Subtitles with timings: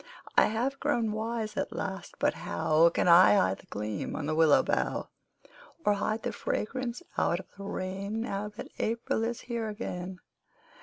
[0.35, 4.33] I have grown wise at last but how Can I hide the gleam on the
[4.33, 5.09] willow bough,
[5.85, 10.17] Or keep the fragrance out of the rain Now that April is here again?